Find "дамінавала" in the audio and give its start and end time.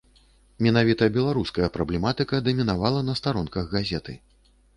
2.49-3.05